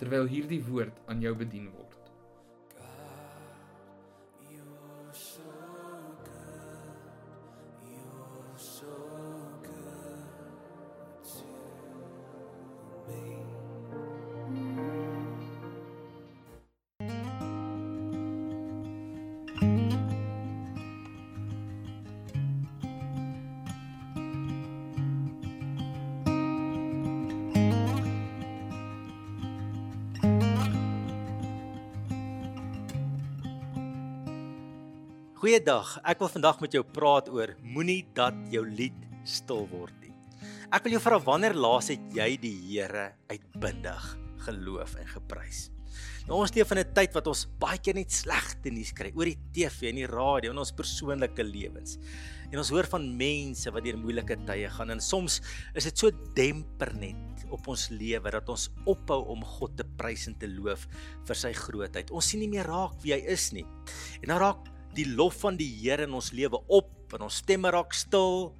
terwyl 0.00 0.28
hierdie 0.30 0.62
woord 0.68 0.96
aan 1.06 1.20
jou 1.24 1.34
bedien 1.34 1.70
word. 1.72 1.85
Goeiedag. 35.46 36.00
Ek 36.02 36.18
wil 36.18 36.30
vandag 36.32 36.56
met 36.58 36.72
jou 36.74 36.80
praat 36.82 37.28
oor 37.30 37.52
moenie 37.62 38.00
dat 38.18 38.34
jou 38.50 38.64
lied 38.66 38.96
stil 39.30 39.68
word 39.70 39.94
nie. 40.02 40.10
Ek 40.74 40.82
wil 40.82 40.96
jou 40.96 41.00
vra 41.04 41.20
wanneer 41.22 41.54
laas 41.54 41.86
het 41.92 42.02
jy 42.10 42.26
die 42.42 42.50
Here 42.64 43.04
uitbundig 43.30 44.08
geloof 44.42 44.96
en 44.98 45.06
geprys? 45.06 45.60
Nou 46.26 46.40
ons 46.40 46.50
leef 46.50 46.74
in 46.74 46.82
'n 46.82 46.94
tyd 46.98 47.14
wat 47.14 47.30
ons 47.30 47.46
baie 47.62 47.78
keer 47.78 47.94
net 47.94 48.10
slegte 48.10 48.74
nuus 48.74 48.90
kry 48.90 49.12
oor 49.14 49.30
die 49.30 49.38
TV 49.54 49.90
en 49.90 50.02
die 50.02 50.10
radio 50.10 50.50
en 50.50 50.58
ons 50.58 50.74
persoonlike 50.74 51.46
lewens. 51.46 51.96
En 52.50 52.58
ons 52.58 52.70
hoor 52.74 52.90
van 52.90 53.16
mense 53.16 53.70
wat 53.70 53.84
deur 53.84 54.02
moeilike 54.02 54.34
tye 54.46 54.68
gaan 54.68 54.90
en 54.90 55.00
soms 55.00 55.40
is 55.76 55.84
dit 55.84 55.96
so 55.96 56.10
demper 56.34 56.92
net 56.98 57.46
op 57.52 57.68
ons 57.68 57.90
lewe 57.90 58.30
dat 58.32 58.48
ons 58.48 58.70
ophou 58.84 59.22
om 59.30 59.44
God 59.44 59.76
te 59.76 59.84
prys 59.84 60.26
en 60.26 60.34
te 60.34 60.48
loof 60.48 60.88
vir 61.24 61.36
sy 61.36 61.52
grootheid. 61.52 62.10
Ons 62.10 62.30
sien 62.30 62.40
nie 62.40 62.50
meer 62.50 62.66
raak 62.66 62.98
wie 63.04 63.14
hy 63.14 63.22
is 63.30 63.52
nie. 63.52 63.64
En 64.22 64.34
dan 64.34 64.38
raak 64.38 64.75
die 64.96 65.08
lof 65.08 65.40
van 65.44 65.58
die 65.58 65.68
Here 65.82 66.06
in 66.06 66.14
ons 66.16 66.32
lewe 66.32 66.58
op 66.72 67.14
en 67.16 67.26
ons 67.28 67.40
stemme 67.42 67.70
raak 67.70 67.94
stil. 67.94 68.54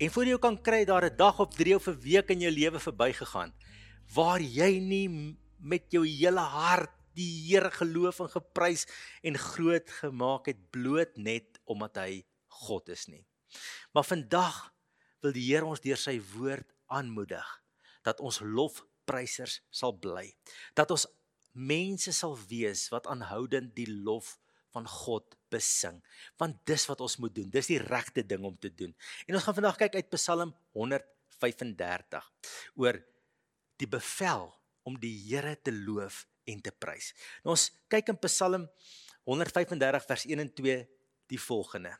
En 0.00 0.10
voor 0.10 0.26
jy 0.26 0.38
kan 0.38 0.56
kry 0.58 0.84
daar 0.84 1.04
'n 1.04 1.16
dag 1.16 1.40
of 1.40 1.54
3 1.54 1.74
of 1.76 1.88
'n 1.88 2.00
week 2.00 2.30
in 2.30 2.40
jou 2.40 2.50
lewe 2.52 2.78
verbygegaan 2.78 3.52
waar 4.14 4.40
jy 4.40 4.78
nie 4.78 5.36
met 5.58 5.92
jou 5.92 6.06
hele 6.06 6.40
hart 6.40 6.90
die 7.14 7.50
Here 7.50 7.70
geloof 7.70 8.20
en 8.20 8.28
geprys 8.28 8.86
en 9.22 9.36
groot 9.38 9.90
gemaak 10.00 10.46
het 10.46 10.70
bloot 10.70 11.16
net 11.16 11.60
omdat 11.64 11.96
hy 11.96 12.24
God 12.48 12.88
is 12.88 13.06
nie. 13.08 13.26
Maar 13.92 14.04
vandag 14.04 14.72
wil 15.22 15.32
die 15.32 15.46
Here 15.50 15.66
ons 15.66 15.80
deur 15.80 15.98
sy 16.00 16.18
woord 16.34 16.70
aanmoedig 16.86 17.46
dat 18.06 18.20
ons 18.20 18.40
lofprysers 18.40 19.60
sal 19.70 19.92
bly. 19.92 20.30
Dat 20.74 20.90
ons 20.90 21.06
mense 21.52 22.12
sal 22.14 22.38
wees 22.48 22.88
wat 22.92 23.06
aanhoudend 23.10 23.74
die 23.76 23.88
lof 23.90 24.38
van 24.74 24.86
God 24.88 25.36
besing. 25.52 25.98
Want 26.40 26.58
dis 26.68 26.86
wat 26.90 27.02
ons 27.04 27.16
moet 27.22 27.34
doen. 27.34 27.50
Dis 27.50 27.70
die 27.70 27.80
regte 27.82 28.24
ding 28.26 28.44
om 28.46 28.56
te 28.58 28.70
doen. 28.74 28.94
En 29.26 29.38
ons 29.38 29.46
gaan 29.46 29.56
vandag 29.58 29.78
kyk 29.80 29.98
uit 29.98 30.10
Psalm 30.14 30.54
135 30.78 32.30
oor 32.80 33.00
die 33.80 33.88
bevel 33.90 34.48
om 34.88 34.96
die 35.00 35.14
Here 35.26 35.56
te 35.60 35.72
loof 35.74 36.24
en 36.50 36.62
te 36.62 36.72
prys. 36.72 37.12
Nou 37.44 37.54
ons 37.56 37.68
kyk 37.92 38.14
in 38.14 38.20
Psalm 38.26 38.66
135 39.28 40.08
vers 40.08 40.26
1 40.26 40.44
en 40.44 40.52
2 40.62 40.80
die 41.30 41.40
volgende. 41.40 41.94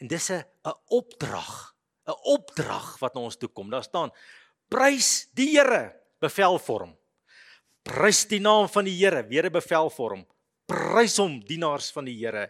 En 0.00 0.08
dis 0.08 0.30
'n 0.30 0.44
'n 0.64 0.74
opdrag 0.88 1.74
'n 2.06 2.18
opdrag 2.34 2.98
wat 2.98 3.14
na 3.14 3.20
ons 3.20 3.36
toe 3.36 3.48
kom. 3.48 3.70
Daar 3.70 3.84
staan 3.84 4.10
prys 4.68 5.28
die 5.34 5.58
Here 5.58 5.94
bevel 6.20 6.58
vir 6.58 6.80
hom 6.80 6.96
prys 7.86 8.24
die 8.26 8.42
naam 8.42 8.66
van 8.70 8.86
die 8.88 8.96
Here 8.98 9.22
weer 9.30 9.46
'n 9.46 9.52
bevel 9.52 9.90
vir 9.90 10.10
hom 10.16 10.26
Prys 10.66 11.14
hom 11.22 11.36
dienaars 11.46 11.92
van 11.94 12.08
die 12.08 12.16
Here, 12.18 12.48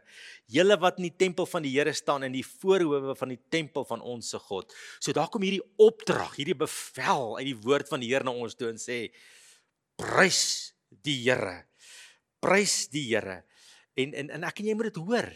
julle 0.48 0.78
wat 0.80 0.96
in 0.96 1.10
die 1.10 1.16
tempel 1.20 1.44
van 1.50 1.64
die 1.66 1.74
Here 1.74 1.92
staan 1.92 2.24
in 2.24 2.32
die 2.32 2.44
voorhoewe 2.46 3.12
van 3.18 3.34
die 3.34 3.40
tempel 3.52 3.84
van 3.84 4.00
ons 4.00 4.30
se 4.32 4.40
God. 4.40 4.72
So 5.04 5.12
daar 5.16 5.28
kom 5.32 5.44
hierdie 5.44 5.64
opdrag, 5.84 6.32
hierdie 6.38 6.56
bevel 6.56 7.36
uit 7.36 7.50
die 7.50 7.58
woord 7.66 7.92
van 7.92 8.00
die 8.00 8.08
Here 8.14 8.24
na 8.24 8.32
ons 8.32 8.56
toe 8.56 8.70
en 8.70 8.80
sê 8.80 9.10
prys 10.00 10.40
die 11.04 11.18
Here. 11.26 11.66
Prys 12.40 12.86
die 12.94 13.04
Here. 13.10 13.42
En 14.00 14.16
en 14.16 14.32
en 14.38 14.48
ek 14.48 14.64
en 14.64 14.72
jy 14.72 14.78
moet 14.78 14.88
dit 14.88 15.02
hoor. 15.04 15.28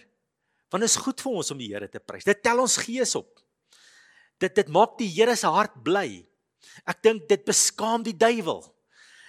Want 0.72 0.86
dit 0.86 0.88
is 0.88 0.96
goed 1.04 1.20
vir 1.20 1.36
ons 1.42 1.52
om 1.52 1.60
die 1.60 1.68
Here 1.74 1.90
te 1.92 2.00
prys. 2.00 2.24
Dit 2.24 2.40
tel 2.40 2.64
ons 2.64 2.78
gees 2.80 3.12
op. 3.20 3.44
Dit 4.40 4.56
dit 4.56 4.72
maak 4.72 4.96
die 4.96 5.10
Here 5.18 5.36
se 5.36 5.52
hart 5.52 5.76
bly. 5.84 6.22
Ek 6.88 7.04
dink 7.04 7.28
dit 7.28 7.44
beskaam 7.44 8.08
die 8.08 8.16
duiwel. 8.16 8.64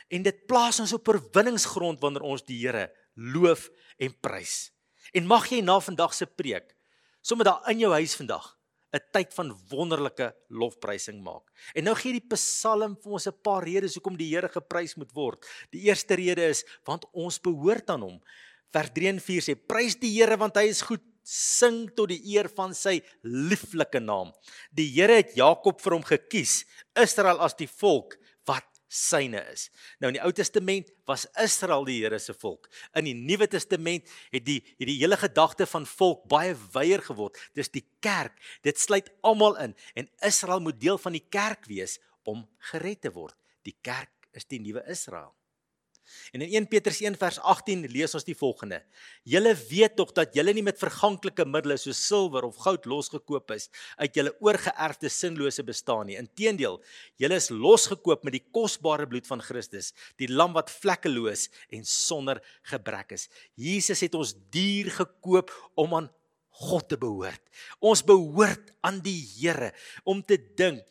En 0.08 0.24
dit 0.24 0.42
plaas 0.48 0.80
ons 0.84 0.96
op 0.96 1.12
oorwinningsgrond 1.12 2.00
wanneer 2.00 2.32
ons 2.32 2.48
die 2.48 2.64
Here 2.64 2.88
loof 3.16 3.70
en 3.98 4.14
prys. 4.22 4.72
En 5.14 5.28
mag 5.28 5.50
jy 5.52 5.62
na 5.62 5.80
vandag 5.80 6.14
se 6.14 6.26
preek 6.26 6.76
sommer 7.22 7.46
daar 7.46 7.70
in 7.70 7.80
jou 7.80 7.92
huis 7.94 8.16
vandag 8.18 8.58
'n 8.92 9.00
tyd 9.16 9.34
van 9.34 9.54
wonderlike 9.70 10.36
lofprysing 10.50 11.22
maak. 11.24 11.48
En 11.74 11.84
nou 11.88 11.96
gee 11.96 12.18
die 12.18 12.28
Psalm 12.34 12.98
vir 13.00 13.12
ons 13.12 13.28
'n 13.28 13.42
paar 13.44 13.64
redes 13.64 13.96
hoekom 13.96 14.18
die 14.18 14.36
Here 14.36 14.50
geprys 14.50 14.96
moet 14.96 15.12
word. 15.14 15.46
Die 15.72 15.88
eerste 15.88 16.16
rede 16.16 16.44
is 16.50 16.66
want 16.84 17.06
ons 17.14 17.40
behoort 17.40 17.90
aan 17.90 18.02
hom. 18.02 18.22
Vers 18.72 18.92
3 18.94 19.08
en 19.08 19.20
4 19.20 19.42
sê: 19.42 19.56
Prys 19.56 19.96
die 19.96 20.12
Here 20.12 20.38
want 20.38 20.56
hy 20.56 20.68
is 20.68 20.82
goed. 20.82 21.02
Sing 21.24 21.88
tot 21.96 22.10
die 22.10 22.34
eer 22.34 22.50
van 22.50 22.74
sy 22.74 23.00
lieflike 23.22 24.00
naam. 24.00 24.34
Die 24.74 24.90
Here 24.90 25.14
het 25.14 25.36
Jakob 25.36 25.80
vir 25.80 25.94
hom 25.94 26.04
gekies, 26.04 26.66
Israel 26.96 27.40
as 27.40 27.54
die 27.54 27.68
volk 27.68 28.18
syne 28.92 29.40
is. 29.54 29.70
Nou 30.04 30.12
in 30.12 30.18
die 30.18 30.24
Ou 30.26 30.34
Testament 30.36 30.92
was 31.08 31.24
Israel 31.40 31.86
die 31.88 32.02
Here 32.02 32.20
se 32.20 32.36
volk. 32.36 32.68
In 32.98 33.08
die 33.08 33.16
Nuwe 33.16 33.48
Testament 33.52 34.10
het 34.34 34.46
die 34.48 34.60
hierdie 34.78 35.00
hele 35.00 35.18
gedagte 35.20 35.68
van 35.70 35.88
volk 35.88 36.28
baie 36.32 36.56
wyer 36.76 37.04
geword. 37.06 37.40
Dis 37.56 37.72
die 37.72 37.86
kerk. 38.04 38.36
Dit 38.68 38.82
sluit 38.82 39.10
almal 39.24 39.58
in 39.64 39.76
en 39.96 40.10
Israel 40.28 40.64
moet 40.64 40.80
deel 40.82 41.00
van 41.02 41.16
die 41.16 41.26
kerk 41.30 41.70
wees 41.72 42.00
om 42.28 42.44
gered 42.72 43.02
te 43.08 43.14
word. 43.16 43.38
Die 43.64 43.78
kerk 43.82 44.32
is 44.36 44.48
die 44.48 44.60
nuwe 44.60 44.84
Israel. 44.92 45.32
En 46.32 46.42
in 46.42 46.54
1 46.64 46.68
Petrus 46.72 47.02
1 47.02 47.18
vers 47.20 47.40
18 47.40 47.86
lees 47.92 48.16
ons 48.16 48.26
die 48.28 48.36
volgende: 48.38 48.82
Julle 49.28 49.54
weet 49.70 49.96
tog 50.00 50.14
dat 50.18 50.36
julle 50.36 50.54
nie 50.56 50.64
met 50.66 50.80
verganklike 50.80 51.46
middels 51.48 51.86
soos 51.88 52.00
silwer 52.08 52.48
of 52.48 52.60
goud 52.64 52.88
losgekoop 52.90 53.52
is 53.56 53.70
uit 53.98 54.16
julle 54.20 54.34
oorgeerfde 54.40 55.12
sinlose 55.12 55.66
bestaan 55.68 56.08
nie. 56.10 56.18
Inteendeel, 56.20 56.80
julle 57.22 57.40
is 57.42 57.52
losgekoop 57.52 58.26
met 58.28 58.38
die 58.40 58.46
kosbare 58.54 59.08
bloed 59.10 59.28
van 59.30 59.44
Christus, 59.44 59.92
die 60.22 60.30
lam 60.32 60.56
wat 60.58 60.72
vlekkeloos 60.74 61.50
en 61.72 61.86
sonder 61.88 62.42
gebrek 62.72 63.18
is. 63.18 63.28
Jesus 63.60 64.04
het 64.06 64.16
ons 64.18 64.36
duur 64.54 64.92
gekoop 65.02 65.54
om 65.80 66.00
aan 66.00 66.12
God 66.62 66.90
te 66.92 66.98
behoort. 67.00 67.42
Ons 67.80 68.04
behoort 68.06 68.74
aan 68.86 69.00
die 69.04 69.20
Here 69.38 69.72
om 70.04 70.20
te 70.24 70.38
dink 70.38 70.84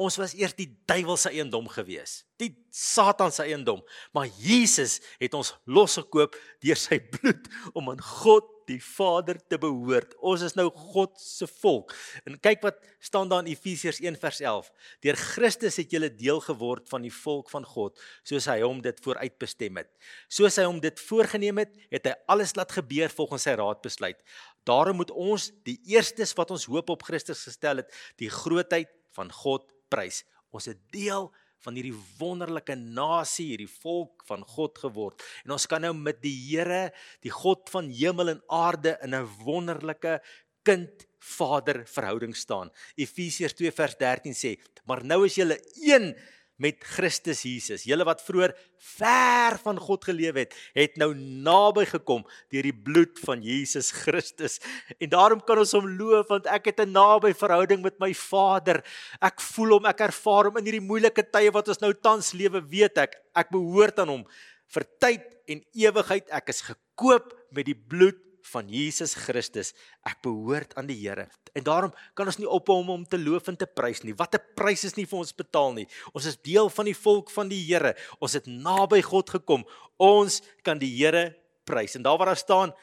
ons 0.00 0.16
was 0.20 0.34
eers 0.38 0.54
die 0.56 0.68
duiwel 0.88 1.18
se 1.20 1.32
eiendom 1.32 1.68
gewees, 1.72 2.22
die 2.40 2.52
Satan 2.72 3.32
se 3.34 3.44
eiendom, 3.44 3.82
maar 4.14 4.30
Jesus 4.40 4.98
het 5.20 5.34
ons 5.36 5.52
losgekoop 5.68 6.36
deur 6.64 6.80
sy 6.80 6.98
bloed 7.12 7.50
om 7.76 7.92
aan 7.92 8.02
God 8.22 8.48
die 8.68 8.80
Vader 8.82 9.38
te 9.50 9.58
behoort. 9.60 10.14
Ons 10.22 10.44
is 10.46 10.54
nou 10.58 10.68
God 10.92 11.16
se 11.20 11.48
volk. 11.60 11.94
En 12.28 12.38
kyk 12.42 12.62
wat 12.64 12.78
staan 13.02 13.30
daar 13.30 13.42
in 13.44 13.50
Efesiërs 13.52 14.00
1 14.02 14.18
vers 14.22 14.40
11. 14.42 14.70
Deur 15.04 15.18
Christus 15.18 15.78
het 15.80 15.92
julle 15.92 16.10
deel 16.14 16.40
geword 16.44 16.88
van 16.92 17.04
die 17.04 17.12
volk 17.12 17.50
van 17.52 17.66
God, 17.68 17.98
soos 18.28 18.48
hy 18.50 18.60
hom 18.62 18.80
dit 18.84 19.02
vooruitbestem 19.04 19.82
het. 19.82 19.90
Soos 20.32 20.58
hy 20.60 20.66
hom 20.68 20.80
dit 20.82 21.04
voorgenem 21.08 21.62
het, 21.64 21.74
het 21.92 22.08
hy 22.10 22.16
alles 22.32 22.56
laat 22.58 22.72
gebeur 22.78 23.12
volgens 23.12 23.48
sy 23.48 23.56
raadbesluit. 23.58 24.22
Daarom 24.68 25.00
moet 25.02 25.10
ons 25.10 25.50
die 25.66 25.78
eerstes 25.90 26.34
wat 26.38 26.54
ons 26.54 26.68
hoop 26.70 26.94
op 26.94 27.06
Christus 27.06 27.42
gestel 27.48 27.82
het, 27.82 28.02
die 28.22 28.30
grootheid 28.30 28.90
van 29.16 29.32
God 29.42 29.68
prys. 29.92 30.22
Ons 30.52 30.68
is 30.72 30.78
deel 30.94 31.28
van 31.62 31.78
hierdie 31.78 31.94
wonderlike 32.18 32.74
nasie, 32.74 33.52
hierdie 33.52 33.70
volk 33.70 34.24
van 34.26 34.42
God 34.54 34.80
geword. 34.82 35.22
En 35.44 35.54
ons 35.56 35.68
kan 35.70 35.84
nou 35.84 35.92
met 35.94 36.18
die 36.24 36.34
Here, 36.48 36.88
die 37.22 37.32
God 37.32 37.70
van 37.70 37.90
hemel 37.92 38.34
en 38.34 38.42
aarde 38.50 38.96
in 39.04 39.14
'n 39.14 39.28
wonderlike 39.44 40.20
kind 40.66 41.06
Vader 41.22 41.84
verhouding 41.86 42.34
staan. 42.36 42.70
Efesiërs 42.96 43.54
2 43.54 43.70
vers 43.70 43.96
13 43.96 44.34
sê: 44.34 44.58
"Maar 44.86 45.04
nou 45.04 45.24
is 45.24 45.34
julle 45.34 45.58
een 45.86 46.16
met 46.60 46.78
Christus 46.84 47.42
Jesus. 47.46 47.84
Julle 47.88 48.04
wat 48.04 48.22
vroeër 48.24 48.54
ver 48.96 49.58
van 49.62 49.78
God 49.78 50.04
geleef 50.04 50.36
het, 50.38 50.54
het 50.76 50.96
nou 51.00 51.12
naby 51.14 51.84
gekom 51.90 52.24
deur 52.52 52.66
die 52.68 52.74
bloed 52.74 53.20
van 53.24 53.42
Jesus 53.42 53.90
Christus. 54.02 54.58
En 54.98 55.10
daarom 55.12 55.42
kan 55.46 55.62
ons 55.62 55.74
hom 55.76 55.88
loof 55.98 56.30
want 56.32 56.46
ek 56.46 56.72
het 56.72 56.80
'n 56.80 56.92
naby 56.92 57.32
verhouding 57.32 57.82
met 57.82 57.98
my 57.98 58.12
Vader. 58.14 58.82
Ek 59.20 59.40
voel 59.40 59.78
hom, 59.78 59.86
ek 59.86 60.00
ervaar 60.00 60.44
hom 60.50 60.56
in 60.58 60.64
hierdie 60.64 60.88
moeilike 60.88 61.24
tye 61.30 61.50
wat 61.50 61.68
ons 61.68 61.80
nou 61.80 61.92
tans 61.92 62.32
lewe, 62.32 62.60
weet 62.60 62.98
ek, 62.98 63.16
ek 63.34 63.50
behoort 63.50 63.98
aan 63.98 64.08
hom 64.08 64.26
vir 64.72 64.84
tyd 64.98 65.24
en 65.48 65.62
ewigheid. 65.74 66.30
Ek 66.30 66.48
is 66.48 66.62
gekoop 66.62 67.32
met 67.52 67.66
die 67.66 67.76
bloed 67.76 68.31
van 68.52 68.68
Jesus 68.68 69.14
Christus. 69.14 69.72
Ek 70.06 70.20
behoort 70.24 70.74
aan 70.76 70.86
die 70.86 70.98
Here. 70.98 71.28
En 71.54 71.64
daarom 71.66 71.92
kan 72.14 72.26
ons 72.26 72.38
nie 72.38 72.48
om 72.48 72.86
hom 72.88 73.04
te 73.06 73.18
loof 73.18 73.48
en 73.48 73.56
te 73.56 73.66
prys 73.66 74.02
nie. 74.02 74.14
Wat 74.14 74.34
'n 74.34 74.54
prys 74.56 74.84
is 74.84 74.96
nie 74.96 75.06
vir 75.06 75.18
ons 75.18 75.32
betaal 75.32 75.72
nie. 75.72 75.86
Ons 76.14 76.26
is 76.26 76.36
deel 76.36 76.68
van 76.70 76.84
die 76.84 76.94
volk 76.94 77.30
van 77.30 77.48
die 77.48 77.62
Here. 77.64 77.94
Ons 78.20 78.32
het 78.32 78.46
naby 78.46 79.02
God 79.02 79.30
gekom. 79.30 79.64
Ons 79.98 80.42
kan 80.62 80.78
die 80.78 80.90
Here 80.96 81.36
prys. 81.64 81.94
En 81.94 82.02
daar 82.02 82.18
waar 82.18 82.26
daar 82.26 82.36
staan 82.36 82.74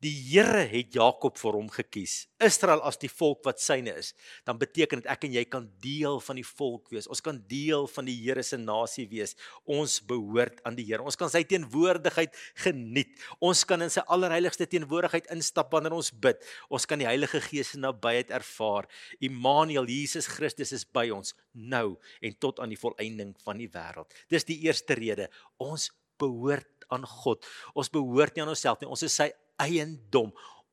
Die 0.00 0.14
Here 0.30 0.62
het 0.64 0.94
Jakob 0.96 1.36
vir 1.36 1.56
hom 1.58 1.66
gekies. 1.68 2.22
Israel 2.40 2.80
as 2.88 2.96
die 2.96 3.10
volk 3.12 3.42
wat 3.44 3.58
syne 3.60 3.92
is. 4.00 4.14
Dan 4.48 4.56
beteken 4.56 5.02
dit 5.02 5.08
ek 5.12 5.26
en 5.28 5.34
jy 5.34 5.42
kan 5.44 5.66
deel 5.84 6.16
van 6.24 6.40
die 6.40 6.46
volk 6.46 6.88
wees. 6.94 7.08
Ons 7.12 7.20
kan 7.20 7.36
deel 7.50 7.84
van 7.92 8.08
die 8.08 8.14
Here 8.16 8.40
se 8.46 8.56
nasie 8.56 9.04
wees. 9.10 9.36
Ons 9.68 9.98
behoort 10.00 10.62
aan 10.64 10.78
die 10.78 10.86
Here. 10.88 11.04
Ons 11.04 11.20
kan 11.20 11.28
sy 11.28 11.42
teenwoordigheid 11.44 12.32
geniet. 12.64 13.12
Ons 13.44 13.66
kan 13.68 13.84
in 13.84 13.92
sy 13.92 14.00
allerheiligste 14.08 14.64
teenwoordigheid 14.72 15.28
instap 15.36 15.76
wanneer 15.76 15.98
ons 15.98 16.08
bid. 16.16 16.40
Ons 16.72 16.88
kan 16.88 17.04
die 17.04 17.08
Heilige 17.10 17.44
Gees 17.50 17.74
se 17.74 17.84
nabyheid 17.84 18.32
ervaar. 18.40 18.88
Immanuel, 19.20 19.84
Jesus 19.84 20.30
Christus 20.32 20.72
is 20.72 20.88
by 20.88 21.10
ons 21.12 21.36
nou 21.52 21.98
en 22.24 22.40
tot 22.40 22.64
aan 22.64 22.72
die 22.72 22.80
volëinding 22.80 23.36
van 23.44 23.60
die 23.60 23.68
wêreld. 23.68 24.08
Dis 24.32 24.48
die 24.48 24.62
eerste 24.64 24.96
rede. 24.96 25.28
Ons 25.60 25.90
behoort 26.20 26.79
aan 26.90 27.06
God. 27.06 27.46
Ons 27.74 27.90
behoort 27.92 28.34
nie 28.34 28.44
aan 28.44 28.52
onsself 28.52 28.80
nie. 28.80 28.90
Ons 28.90 29.04
is 29.06 29.14
sy 29.14 29.30
eiendom. 29.60 30.32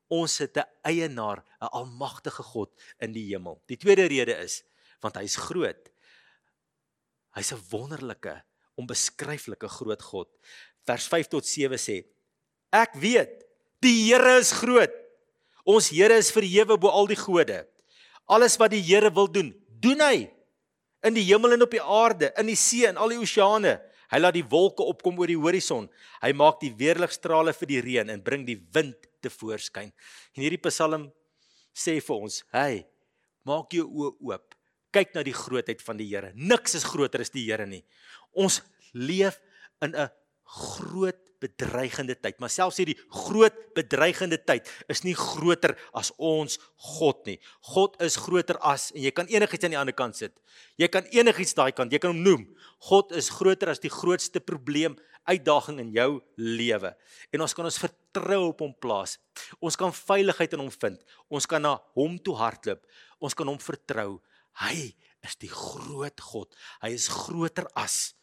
Ons 0.10 0.38
het 0.40 0.58
'n 0.58 0.66
eienaar, 0.84 1.44
'n 1.62 1.72
almagtige 1.72 2.44
God 2.44 2.72
in 3.00 3.12
die 3.14 3.28
hemel. 3.34 3.62
Die 3.68 3.78
tweede 3.78 4.08
rede 4.08 4.36
is 4.44 4.64
want 5.02 5.16
hy's 5.16 5.36
groot. 5.36 5.90
Hy's 7.36 7.52
'n 7.54 7.62
wonderlike, 7.69 8.44
onbeskryflike 8.75 9.68
groot 9.68 10.02
God. 10.02 10.30
Vers 10.86 11.08
5 11.08 11.28
tot 11.28 11.46
7 11.46 11.78
sê: 11.78 12.06
Ek 12.72 12.94
weet, 12.94 13.44
die 13.80 14.08
Here 14.08 14.38
is 14.40 14.52
groot. 14.52 14.92
Ons 15.66 15.90
Here 15.90 16.16
is 16.18 16.31
verhewe 16.31 16.78
bo 16.78 16.90
al 16.90 17.08
die 17.08 17.19
gode. 17.19 17.68
Alles 18.25 18.58
wat 18.58 18.72
die 18.72 18.81
Here 18.81 19.12
wil 19.14 19.28
doen, 19.31 19.54
doen 19.80 20.00
hy. 20.00 20.31
In 21.04 21.14
die 21.14 21.24
hemel 21.24 21.54
en 21.54 21.62
op 21.62 21.72
die 21.72 21.84
aarde, 21.84 22.34
in 22.38 22.48
die 22.48 22.56
see 22.56 22.88
en 22.88 22.98
al 22.98 23.10
die 23.10 23.19
oseane. 23.19 23.78
Hy 24.12 24.19
laat 24.19 24.38
die 24.38 24.45
wolke 24.48 24.86
opkom 24.88 25.18
oor 25.19 25.27
die 25.27 25.39
horison. 25.39 25.89
Hy 26.21 26.31
maak 26.33 26.62
die 26.62 26.71
weerligstrale 26.71 27.54
vir 27.54 27.68
die 27.68 27.81
reën 27.83 28.09
en 28.09 28.24
bring 28.24 28.45
die 28.48 28.59
wind 28.74 29.09
te 29.21 29.30
voorskyn. 29.30 29.92
En 30.36 30.44
hierdie 30.44 30.62
Psalm 30.69 31.09
sê 31.75 32.00
vir 32.00 32.15
ons: 32.15 32.44
"Hey, 32.54 32.86
maak 33.48 33.74
jou 33.74 33.86
oë 33.88 34.13
oop. 34.30 34.56
Kyk 34.95 35.13
na 35.15 35.24
die 35.24 35.36
grootheid 35.36 35.81
van 35.83 35.98
die 35.98 36.07
Here. 36.07 36.31
Niks 36.36 36.75
is 36.75 36.88
groter 36.88 37.21
as 37.21 37.33
die 37.33 37.45
Here 37.45 37.65
nie. 37.65 37.83
Ons 38.33 38.62
leef 38.94 39.39
in 39.81 39.95
'n 39.95 40.09
groot 40.44 41.27
bedreigende 41.44 42.16
tyd. 42.16 42.39
Maar 42.42 42.51
selfs 42.54 42.80
hierdie 42.81 42.98
groot 43.13 43.56
bedreigende 43.78 44.39
tyd 44.39 44.69
is 44.92 45.04
nie 45.06 45.16
groter 45.18 45.75
as 45.98 46.12
ons 46.18 46.57
God 46.98 47.24
nie. 47.30 47.38
God 47.74 47.98
is 48.04 48.18
groter 48.22 48.60
as 48.66 48.89
en 48.95 49.04
jy 49.06 49.13
kan 49.16 49.30
enigiets 49.31 49.68
aan 49.68 49.75
die 49.75 49.81
ander 49.81 49.98
kant 49.98 50.18
sit. 50.19 50.36
Jy 50.81 50.89
kan 50.94 51.07
enigiets 51.13 51.56
daai 51.57 51.72
kant, 51.75 51.94
jy 51.94 52.01
kan 52.01 52.16
hom 52.16 52.24
noem. 52.25 52.48
God 52.89 53.13
is 53.18 53.30
groter 53.34 53.74
as 53.74 53.84
die 53.84 53.94
grootste 53.94 54.42
probleem, 54.44 54.98
uitdaging 55.28 55.81
in 55.84 55.92
jou 55.95 56.12
lewe. 56.39 56.94
En 57.36 57.44
ons 57.44 57.54
kan 57.54 57.68
ons 57.68 57.81
vertrou 57.81 58.45
op 58.51 58.63
hom 58.63 58.74
plaas. 58.81 59.18
Ons 59.60 59.75
kan 59.80 59.92
veiligheid 59.94 60.56
in 60.56 60.63
hom 60.63 60.72
vind. 60.72 61.01
Ons 61.28 61.50
kan 61.50 61.63
na 61.63 61.75
hom 61.98 62.16
toe 62.24 62.38
hardloop. 62.40 62.86
Ons 63.19 63.36
kan 63.38 63.50
hom 63.50 63.60
vertrou. 63.62 64.22
Hy 64.63 64.94
is 65.25 65.36
die 65.42 65.51
groot 65.51 66.24
God. 66.31 66.56
Hy 66.81 66.94
is 66.95 67.10
groter 67.12 67.68
as 67.78 68.16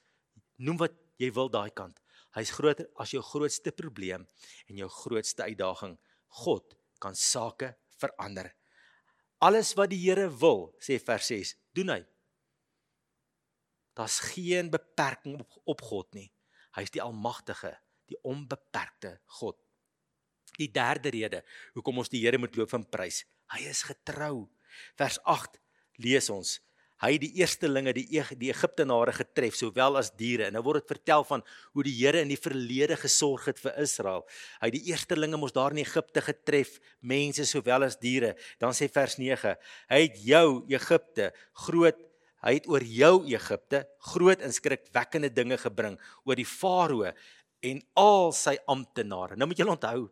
noem 0.56 0.80
wat 0.86 0.96
jy 1.20 1.30
wil 1.34 1.50
daai 1.52 1.70
kant. 1.74 1.98
Hy's 2.34 2.50
groter 2.54 2.88
as 3.00 3.12
jou 3.14 3.22
grootste 3.22 3.72
probleem 3.74 4.26
en 4.68 4.80
jou 4.80 4.88
grootste 4.90 5.46
uitdaging. 5.46 5.94
God 6.42 6.74
kan 7.02 7.14
sake 7.14 7.74
verander. 8.00 8.50
Alles 9.44 9.74
wat 9.78 9.92
die 9.92 10.00
Here 10.02 10.26
wil, 10.40 10.70
sê 10.82 10.98
vers 11.02 11.28
6, 11.30 11.54
doen 11.76 11.92
hy. 11.94 12.00
Daar's 13.94 14.18
geen 14.32 14.70
beperking 14.72 15.38
op, 15.42 15.60
op 15.76 15.84
God 15.86 16.10
nie. 16.18 16.30
Hy's 16.74 16.90
die 16.90 17.02
almagtige, 17.02 17.76
die 18.10 18.18
onbeperkte 18.26 19.18
God. 19.38 19.58
Die 20.58 20.70
derde 20.70 21.12
rede 21.14 21.42
hoekom 21.74 22.02
ons 22.02 22.10
die 22.10 22.22
Here 22.24 22.38
moet 22.38 22.56
loof 22.58 22.74
en 22.78 22.86
prys. 22.86 23.22
Hy 23.54 23.66
is 23.70 23.84
getrou. 23.86 24.48
Vers 24.98 25.20
8 25.30 25.60
lees 26.02 26.30
ons: 26.34 26.56
hy 27.02 27.10
het 27.16 27.22
die 27.24 27.32
eerstelinge 27.40 27.92
die 27.96 28.06
die 28.38 28.50
Egiptenare 28.52 29.12
getref 29.16 29.56
sowel 29.58 29.98
as 29.98 30.12
diere. 30.14 30.46
En 30.48 30.56
nou 30.56 30.62
word 30.66 30.82
dit 30.82 30.94
vertel 30.94 31.26
van 31.28 31.44
hoe 31.74 31.84
die 31.86 31.94
Here 31.96 32.22
in 32.22 32.30
die 32.30 32.40
verlede 32.40 32.96
gesorg 33.00 33.48
het 33.50 33.60
vir 33.62 33.76
Israel. 33.82 34.24
Hy 34.60 34.70
het 34.70 34.76
die 34.76 34.92
eerstelinge 34.92 35.40
mos 35.40 35.54
daar 35.56 35.74
in 35.74 35.82
Egipte 35.82 36.22
getref 36.24 36.78
mense 37.00 37.46
sowel 37.50 37.88
as 37.88 37.98
diere. 38.00 38.34
Dan 38.62 38.76
sê 38.76 38.88
vers 38.92 39.18
9 39.18 39.54
hy 39.90 40.00
het 40.06 40.18
jou 40.24 40.64
Egipte 40.72 41.32
groot 41.66 42.00
hy 42.44 42.58
het 42.58 42.66
oor 42.68 42.84
jou 42.84 43.14
Egipte 43.32 43.86
groot 44.12 44.42
inskrikwekkende 44.44 45.30
dinge 45.32 45.56
gebring 45.62 45.94
oor 46.28 46.36
die 46.36 46.48
farao 46.48 47.08
en 47.64 47.80
al 47.96 48.34
sy 48.36 48.58
amptenare. 48.68 49.38
Nou 49.38 49.48
moet 49.48 49.62
julle 49.62 49.72
onthou 49.72 50.10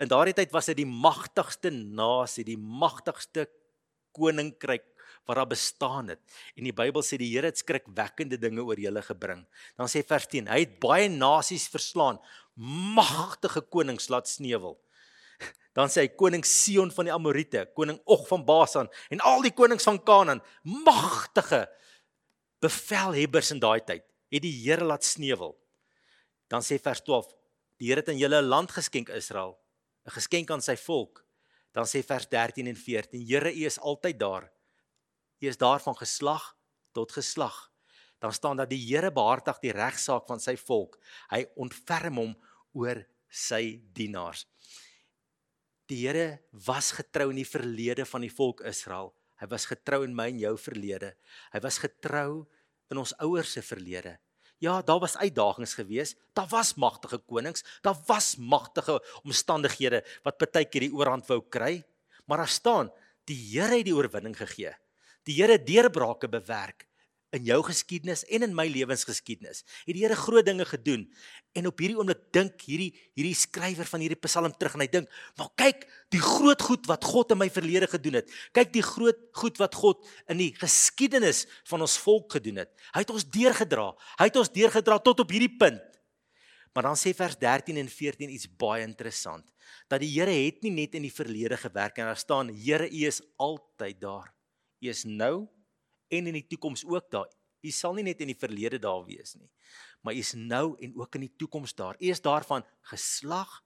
in 0.00 0.08
daardie 0.08 0.34
tyd 0.34 0.52
was 0.54 0.70
dit 0.70 0.80
die 0.80 0.88
magtigste 0.88 1.70
nasie 1.70 2.46
die 2.48 2.58
magtigste 2.58 3.46
koninkryk 4.16 4.89
wat 5.26 5.36
daar 5.36 5.48
bestaan 5.50 6.08
het. 6.08 6.20
En 6.56 6.66
die 6.66 6.74
Bybel 6.74 7.02
sê 7.06 7.18
die 7.20 7.30
Here 7.32 7.50
het 7.50 7.60
skrikwekkende 7.60 8.38
dinge 8.40 8.62
oor 8.64 8.80
julle 8.80 9.02
gebring. 9.04 9.44
Dan 9.78 9.90
sê 9.90 10.02
vers 10.06 10.26
10, 10.30 10.48
hy 10.50 10.60
het 10.64 10.78
baie 10.82 11.08
nasies 11.12 11.68
verslaan, 11.70 12.20
magtige 12.96 13.62
konings 13.62 14.10
laat 14.12 14.28
sneuwel. 14.28 14.76
Dan 15.76 15.92
sê 15.92 16.04
hy 16.04 16.12
koning 16.18 16.44
Sion 16.46 16.90
van 16.94 17.08
die 17.08 17.14
Amorite, 17.14 17.66
koning 17.76 18.00
Og 18.10 18.26
van 18.28 18.44
Basan 18.44 18.90
en 19.10 19.22
al 19.24 19.44
die 19.46 19.54
konings 19.54 19.86
van 19.86 20.00
Kanaan, 20.02 20.42
magtige 20.64 21.66
bevelhebbers 22.60 23.54
in 23.54 23.62
daai 23.62 23.80
tyd, 23.86 24.04
het 24.30 24.44
die 24.44 24.54
Here 24.64 24.84
laat 24.84 25.06
sneuwel. 25.06 25.54
Dan 26.50 26.66
sê 26.66 26.80
vers 26.82 27.00
12, 27.06 27.30
die 27.80 27.88
Here 27.90 28.02
het 28.02 28.10
aan 28.10 28.20
julle 28.20 28.42
'n 28.42 28.50
land 28.50 28.70
geskenk 28.70 29.08
Israel, 29.08 29.56
'n 30.06 30.10
geskenk 30.10 30.50
aan 30.50 30.62
sy 30.62 30.76
volk. 30.76 31.24
Dan 31.72 31.86
sê 31.86 32.02
vers 32.02 32.26
13 32.26 32.66
en 32.66 32.76
14, 32.76 33.22
Here, 33.26 33.52
U 33.54 33.64
is 33.66 33.78
altyd 33.78 34.18
daar. 34.18 34.50
Hy 35.40 35.48
is 35.48 35.58
daar 35.60 35.80
van 35.80 35.96
geslag 35.96 36.52
tot 36.92 37.12
geslag. 37.16 37.70
Dan 38.20 38.32
staan 38.32 38.60
dat 38.60 38.68
die 38.68 38.80
Here 38.84 39.08
behartig 39.12 39.58
die 39.62 39.72
regsaak 39.72 40.26
van 40.28 40.40
sy 40.42 40.56
volk. 40.60 40.98
Hy 41.32 41.46
ontferm 41.56 42.20
hom 42.20 42.34
oor 42.76 43.00
sy 43.32 43.80
dienaars. 43.96 44.44
Die 45.88 46.02
Here 46.04 46.42
was 46.66 46.92
getrou 46.92 47.30
in 47.32 47.40
die 47.40 47.48
verlede 47.48 48.04
van 48.04 48.26
die 48.26 48.32
volk 48.32 48.60
Israel. 48.68 49.14
Hy 49.40 49.48
was 49.48 49.64
getrou 49.70 50.02
in 50.04 50.12
my 50.14 50.28
en 50.28 50.42
jou 50.42 50.52
verlede. 50.60 51.14
Hy 51.54 51.62
was 51.64 51.80
getrou 51.80 52.44
in 52.92 53.00
ons 53.00 53.14
ouers 53.24 53.56
se 53.56 53.64
verlede. 53.64 54.18
Ja, 54.60 54.82
daar 54.84 55.00
was 55.00 55.16
uitdagings 55.16 55.72
geweest. 55.78 56.18
Daar 56.36 56.50
was 56.52 56.74
magtige 56.76 57.22
konings, 57.24 57.64
daar 57.80 57.96
was 58.06 58.34
magtige 58.36 58.98
omstandighede 59.24 60.02
wat 60.26 60.36
baie 60.36 60.68
keer 60.68 60.84
die 60.84 60.92
oorhand 60.92 61.24
wou 61.32 61.40
kry, 61.48 61.78
maar 62.28 62.44
daar 62.44 62.52
staan, 62.52 62.92
die 63.24 63.38
Here 63.54 63.78
het 63.80 63.88
die 63.88 63.96
oorwinning 63.96 64.36
gegee 64.36 64.74
die 65.28 65.36
Here 65.40 65.58
deurbrake 65.58 66.28
bewerk 66.28 66.86
in 67.36 67.44
jou 67.46 67.60
geskiedenis 67.62 68.24
en 68.34 68.42
in 68.46 68.54
my 68.56 68.66
lewensgeskiedenis. 68.70 69.62
Het 69.86 69.94
die 69.94 70.02
Here 70.02 70.16
groot 70.18 70.46
dinge 70.46 70.66
gedoen. 70.66 71.04
En 71.54 71.68
op 71.70 71.78
hierdie 71.82 71.98
oomblik 71.98 72.24
dink 72.34 72.62
hierdie 72.66 72.90
hierdie 73.18 73.36
skrywer 73.38 73.86
van 73.86 74.02
hierdie 74.02 74.18
Psalm 74.26 74.54
terug 74.56 74.74
en 74.74 74.84
hy 74.84 74.88
dink, 74.90 75.08
"Maar 75.36 75.50
kyk, 75.56 75.86
die 76.10 76.20
groot 76.20 76.62
goed 76.62 76.86
wat 76.86 77.04
God 77.04 77.30
in 77.30 77.38
my 77.38 77.50
verlede 77.50 77.86
gedoen 77.86 78.14
het. 78.14 78.30
Kyk 78.52 78.72
die 78.72 78.82
groot 78.82 79.18
goed 79.32 79.58
wat 79.58 79.74
God 79.74 80.06
in 80.28 80.38
die 80.38 80.54
geskiedenis 80.54 81.46
van 81.64 81.80
ons 81.80 81.98
volk 81.98 82.32
gedoen 82.32 82.56
het. 82.56 82.70
Hy 82.94 83.00
het 83.00 83.10
ons 83.10 83.24
deurgedra. 83.24 83.94
Hy 84.18 84.24
het 84.24 84.36
ons 84.36 84.52
deurgedra 84.52 84.98
tot 84.98 85.20
op 85.20 85.30
hierdie 85.30 85.56
punt." 85.56 85.82
Maar 86.72 86.82
dan 86.82 86.96
sê 86.96 87.14
vers 87.14 87.36
13 87.38 87.76
en 87.76 87.88
14 87.88 88.30
iets 88.30 88.46
baie 88.56 88.82
interessant. 88.82 89.44
Dat 89.88 90.00
die 90.00 90.20
Here 90.20 90.30
het 90.30 90.62
nie 90.62 90.70
net 90.70 90.94
in 90.94 91.02
die 91.02 91.14
verlede 91.14 91.56
gewerk 91.56 91.98
en 91.98 92.06
daar 92.06 92.16
staan, 92.16 92.48
"Here, 92.48 92.88
U 92.90 93.06
is 93.06 93.22
altyd 93.36 94.00
daar." 94.00 94.39
U 94.80 94.88
is 94.88 95.04
nou 95.04 95.48
en 96.08 96.26
in 96.26 96.36
die 96.36 96.46
toekoms 96.46 96.84
ook 96.84 97.10
daar. 97.12 97.28
U 97.60 97.70
sal 97.70 97.94
nie 97.98 98.06
net 98.06 98.20
in 98.24 98.32
die 98.32 98.38
verlede 98.38 98.78
daar 98.80 99.02
wees 99.04 99.34
nie, 99.36 99.50
maar 100.00 100.16
u 100.16 100.22
is 100.22 100.32
nou 100.32 100.78
en 100.80 100.94
ook 100.96 101.18
in 101.18 101.26
die 101.26 101.34
toekoms 101.36 101.74
daar. 101.76 101.98
U 102.00 102.06
is 102.08 102.22
daarvan 102.24 102.64
geslag 102.88 103.60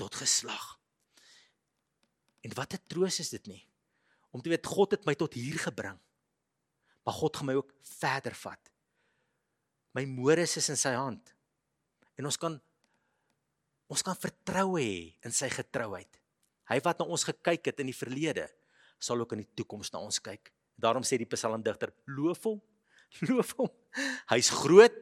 tot 0.00 0.16
geslag. 0.16 0.80
En 2.42 2.54
wat 2.54 2.72
'n 2.72 2.82
troos 2.88 3.20
is 3.20 3.28
dit 3.28 3.46
nie 3.46 3.68
om 4.32 4.40
te 4.40 4.48
weet 4.48 4.66
God 4.66 4.96
het 4.96 5.04
my 5.04 5.14
tot 5.14 5.34
hier 5.36 5.58
gebring. 5.60 5.98
Maar 7.04 7.14
God 7.14 7.36
gaan 7.36 7.46
my 7.46 7.54
ook 7.58 7.74
verder 7.98 8.34
vat. 8.34 8.72
My 9.92 10.04
modus 10.08 10.56
is 10.56 10.70
in 10.72 10.78
sy 10.80 10.94
hand. 10.96 11.34
En 12.16 12.24
ons 12.24 12.38
kan 12.40 12.60
ons 13.92 14.02
kan 14.02 14.16
vertroue 14.16 14.80
hê 14.80 15.00
in 15.20 15.34
sy 15.36 15.50
getrouheid. 15.52 16.08
Hy 16.70 16.78
wat 16.80 16.98
na 17.02 17.04
ons 17.04 17.26
gekyk 17.28 17.66
het 17.68 17.82
in 17.82 17.90
die 17.90 17.96
verlede, 17.96 18.46
sal 19.02 19.22
ook 19.22 19.34
in 19.36 19.42
die 19.42 19.50
toekoms 19.58 19.90
na 19.92 20.00
ons 20.02 20.20
kyk. 20.22 20.52
Daarom 20.78 21.04
sê 21.06 21.18
die 21.20 21.28
psalmdigter: 21.28 21.92
Loof 22.06 22.46
hom. 22.48 22.60
Loof 23.28 23.54
hom. 23.58 23.70
Hy's 24.32 24.50
groot 24.62 24.98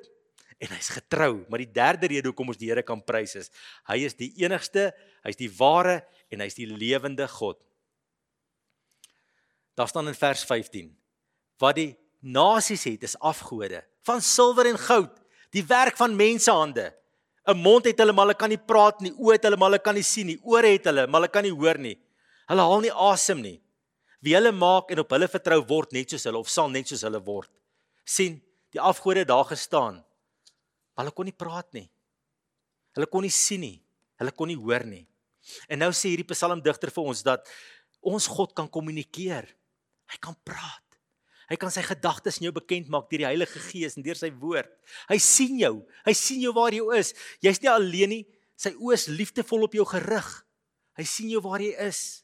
en 0.60 0.72
hy's 0.74 0.90
getrou, 0.92 1.46
maar 1.48 1.62
die 1.62 1.72
derde 1.72 2.10
rede 2.10 2.28
hoekom 2.28 2.52
ons 2.52 2.60
die 2.60 2.68
Here 2.68 2.84
kan 2.84 3.00
prys 3.00 3.32
is, 3.38 3.48
hy 3.88 4.02
is 4.04 4.16
die 4.18 4.28
enigste, 4.42 4.90
hy's 5.24 5.38
die 5.38 5.48
ware 5.56 6.02
en 6.28 6.42
hy's 6.44 6.58
die 6.58 6.68
lewende 6.68 7.24
God. 7.32 7.56
Daar 9.78 9.88
staan 9.88 10.10
in 10.10 10.18
vers 10.18 10.44
15: 10.44 10.90
Wat 11.60 11.78
die 11.78 11.94
nasies 12.20 12.84
het 12.84 13.06
is 13.08 13.16
afgode 13.16 13.80
van 14.04 14.20
silwer 14.24 14.68
en 14.68 14.80
goud, 14.80 15.12
die 15.54 15.64
werk 15.64 15.96
van 15.96 16.16
mensehande. 16.16 16.90
'n 17.48 17.56
Mond 17.56 17.84
het 17.88 17.98
hulle, 17.98 18.12
maar 18.12 18.28
hulle 18.28 18.38
kan 18.38 18.52
nie 18.52 18.60
praat 18.60 19.00
nie. 19.00 19.12
Oë 19.16 19.38
het 19.38 19.46
hulle, 19.48 19.56
maar 19.56 19.70
hulle 19.70 19.82
kan 19.82 19.96
nie 19.96 20.04
sien 20.04 20.26
nie. 20.26 20.38
Ore 20.44 20.74
het 20.76 20.84
hulle, 20.84 21.06
maar 21.06 21.22
hulle 21.22 21.32
kan 21.32 21.42
nie 21.42 21.54
hoor 21.54 21.78
nie. 21.78 21.96
Hulle 22.46 22.66
haal 22.68 22.82
nie 22.84 22.92
asem 22.92 23.40
nie. 23.40 23.56
Wie 24.20 24.34
hulle 24.36 24.52
maak 24.52 24.92
en 24.92 25.00
op 25.02 25.12
hulle 25.14 25.28
vertrou 25.32 25.60
word 25.68 25.94
net 25.96 26.12
soos 26.12 26.26
hulle 26.28 26.40
of 26.40 26.50
sal 26.52 26.68
net 26.72 26.90
soos 26.90 27.04
hulle 27.06 27.20
word. 27.24 27.50
sien, 28.04 28.40
die 28.74 28.80
afgode 28.80 29.24
daar 29.24 29.44
gestaan. 29.46 30.00
Maar 30.96 31.04
hulle 31.04 31.14
kon 31.14 31.28
nie 31.28 31.36
praat 31.36 31.68
nie. 31.72 31.86
Hulle 32.96 33.06
kon 33.06 33.22
nie 33.22 33.30
sien 33.30 33.60
nie. 33.62 33.78
Hulle 34.18 34.32
kon 34.34 34.50
nie 34.50 34.58
hoor 34.58 34.82
nie. 34.84 35.06
En 35.70 35.78
nou 35.78 35.90
sê 35.94 36.10
hierdie 36.10 36.26
psalmdigter 36.26 36.90
vir 36.90 37.10
ons 37.12 37.22
dat 37.22 37.46
ons 38.02 38.26
God 38.26 38.54
kan 38.56 38.68
kommunikeer. 38.68 39.46
Hy 40.10 40.18
kan 40.20 40.36
praat. 40.44 40.84
Hy 41.50 41.58
kan 41.58 41.72
sy 41.74 41.82
gedagtes 41.82 42.38
in 42.38 42.46
jou 42.46 42.54
bekend 42.54 42.90
maak 42.90 43.08
deur 43.10 43.24
die 43.24 43.26
Heilige 43.26 43.62
Gees 43.70 43.96
en 43.98 44.04
deur 44.06 44.18
sy 44.18 44.30
woord. 44.42 44.70
Hy 45.10 45.18
sien 45.22 45.56
jou. 45.58 45.80
Hy 46.06 46.14
sien 46.14 46.42
jou 46.44 46.52
waar 46.54 46.74
jy 46.74 46.84
is. 46.98 47.10
Jy's 47.42 47.62
nie 47.62 47.70
alleen 47.72 48.14
nie. 48.14 48.22
Sy 48.60 48.74
oë 48.76 48.94
is 48.98 49.08
liefdevol 49.10 49.66
op 49.66 49.74
jou 49.74 49.86
gerig. 49.88 50.28
Hy 50.98 51.06
sien 51.08 51.30
jou 51.32 51.42
waar 51.42 51.62
jy 51.64 51.72
is. 51.88 52.22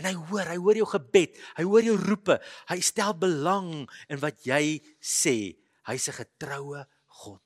En 0.00 0.08
hy 0.08 0.14
hoor, 0.16 0.48
hy 0.48 0.56
hoor 0.56 0.78
jou 0.80 0.88
gebed. 0.88 1.38
Hy 1.58 1.64
hoor 1.68 1.86
jou 1.86 1.96
roepe. 2.00 2.38
Hy 2.70 2.78
stel 2.80 3.14
belang 3.18 3.84
in 4.08 4.20
wat 4.22 4.44
jy 4.46 4.80
sê. 4.98 5.56
Hy's 5.88 6.08
'n 6.08 6.18
getroue 6.22 6.86
God. 7.22 7.42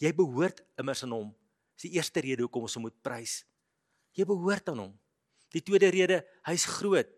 Jy 0.00 0.12
behoort 0.12 0.62
immers 0.78 1.02
aan 1.02 1.12
hom. 1.12 1.34
Dis 1.76 1.90
die 1.90 1.96
eerste 1.98 2.20
rede 2.20 2.42
hoekom 2.42 2.62
ons 2.62 2.74
hom 2.74 2.86
moet 2.86 3.02
prys. 3.02 3.44
Jy 4.14 4.24
behoort 4.24 4.68
aan 4.68 4.78
hom. 4.78 4.94
Die 5.52 5.62
tweede 5.62 5.90
rede, 5.90 6.24
hy's 6.46 6.66
groot. 6.66 7.08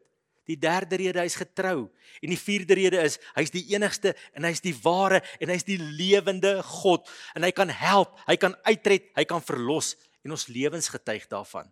Die 0.46 0.56
derde 0.56 0.96
rede 1.00 1.18
hy's 1.24 1.34
getrou 1.34 1.88
en 2.22 2.30
die 2.30 2.38
vierde 2.38 2.76
rede 2.78 3.00
is 3.02 3.18
hy's 3.34 3.50
die 3.50 3.64
enigste 3.74 4.12
en 4.30 4.46
hy's 4.46 4.62
die 4.62 4.74
ware 4.84 5.18
en 5.42 5.50
hy's 5.50 5.66
die 5.66 5.78
lewende 5.80 6.60
God 6.62 7.08
en 7.34 7.42
hy 7.42 7.50
kan 7.50 7.72
help, 7.72 8.14
hy 8.28 8.36
kan 8.38 8.54
uitred, 8.62 9.08
hy 9.18 9.24
kan 9.26 9.42
verlos 9.42 9.96
en 10.22 10.36
ons 10.36 10.46
lewens 10.46 10.86
getuig 10.92 11.26
daarvan. 11.30 11.66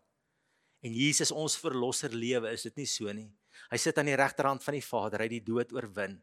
En 0.85 0.93
Jesus 0.93 1.33
ons 1.33 1.57
verlosser 1.57 2.12
lewe, 2.12 2.50
is 2.53 2.67
dit 2.69 2.83
nie 2.83 2.88
so 2.88 3.12
nie? 3.17 3.31
Hy 3.71 3.79
sit 3.81 3.97
aan 3.99 4.11
die 4.11 4.19
regterhand 4.21 4.64
van 4.64 4.76
die 4.76 4.85
Vader, 4.85 5.23
hy 5.23 5.29
het 5.31 5.37
die 5.38 5.47
dood 5.47 5.73
oorwin. 5.73 6.19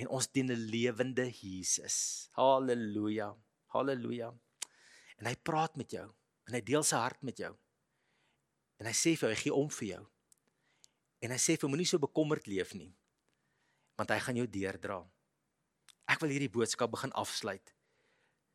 En 0.00 0.08
ons 0.08 0.28
dien 0.32 0.48
'n 0.48 0.66
lewende 0.72 1.26
Jesus. 1.28 2.30
Halleluja. 2.32 3.34
Halleluja. 3.74 4.32
En 5.18 5.26
hy 5.26 5.36
praat 5.36 5.76
met 5.76 5.90
jou 5.90 6.08
en 6.48 6.54
hy 6.54 6.60
deel 6.60 6.82
sy 6.82 6.96
hart 6.96 7.22
met 7.22 7.36
jou. 7.36 7.52
En 8.80 8.86
hy 8.86 8.92
sê 8.96 9.12
vir 9.14 9.28
jou, 9.28 9.36
hy 9.36 9.42
gee 9.42 9.54
om 9.54 9.68
vir 9.68 9.88
jou. 9.88 10.06
En 11.20 11.30
hy 11.30 11.36
sê 11.36 11.56
vir 11.60 11.68
moenie 11.68 11.86
so 11.86 11.98
bekommerd 11.98 12.46
leef 12.46 12.72
nie. 12.74 12.94
Want 13.96 14.10
hy 14.10 14.18
gaan 14.18 14.36
jou 14.36 14.46
deurdra. 14.46 15.10
Ek 16.08 16.20
wil 16.20 16.30
hierdie 16.30 16.50
boodskap 16.50 16.90
begin 16.90 17.12
afsluit. 17.12 17.74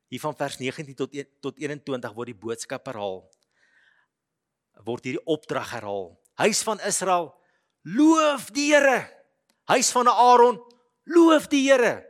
Hier 0.09 0.19
van 0.19 0.35
vers 0.35 0.57
19 0.59 0.95
tot 0.95 1.13
1, 1.13 1.29
tot 1.41 1.57
21 1.61 2.13
word 2.17 2.27
die 2.27 2.41
boodskap 2.41 2.85
herhaal. 2.89 3.23
Word 4.83 5.07
hierdie 5.07 5.23
opdrag 5.25 5.71
herhaal. 5.77 6.11
Huis 6.41 6.61
van 6.67 6.81
Israel, 6.83 7.31
loof 7.83 8.49
die 8.53 8.73
Here. 8.73 9.05
Huis 9.71 9.91
van 9.95 10.09
Aaron, 10.11 10.59
loof 11.05 11.47
die 11.47 11.63
Here. 11.69 12.03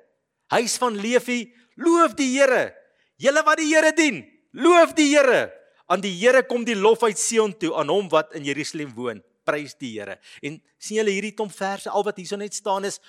Huis 0.52 0.78
van 0.82 0.98
Levi, 0.98 1.54
loof 1.76 2.16
die 2.18 2.32
Here. 2.34 2.74
Julle 3.22 3.44
wat 3.46 3.62
die 3.62 3.70
Here 3.70 3.94
dien, 3.96 4.24
loof 4.52 4.96
die 4.98 5.12
Here. 5.14 5.52
Aan 5.86 6.02
die 6.02 6.14
Here 6.18 6.42
kom 6.44 6.66
die 6.66 6.76
lof 6.76 7.04
uit 7.06 7.20
Sion 7.22 7.54
toe 7.54 7.76
aan 7.78 7.92
hom 7.94 8.10
wat 8.10 8.34
in 8.36 8.48
Jerusalem 8.48 8.92
woon 8.98 9.22
prys 9.46 9.76
die 9.78 9.94
Here. 10.00 10.18
En 10.42 10.58
sien 10.82 11.00
julle 11.00 11.14
hierdie 11.14 11.36
klomp 11.38 11.54
verse 11.54 11.92
al 11.92 12.06
wat 12.08 12.18
hierso 12.20 12.40
net 12.42 12.58
staan 12.58 12.88
is 12.90 13.00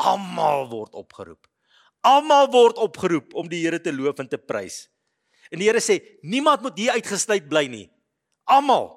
almal 0.00 0.68
word 0.70 0.94
opgeroep. 0.96 1.48
Almal 2.06 2.48
word 2.54 2.78
opgeroep 2.80 3.34
om 3.36 3.50
die 3.50 3.64
Here 3.64 3.80
te 3.82 3.92
loof 3.92 4.22
en 4.22 4.30
te 4.30 4.38
prys. 4.38 4.86
En 5.50 5.58
die 5.60 5.68
Here 5.68 5.82
sê 5.82 5.98
niemand 6.22 6.62
moet 6.62 6.78
hier 6.78 6.94
uitgesluit 6.94 7.48
bly 7.50 7.66
nie. 7.68 7.86
Almal, 8.50 8.88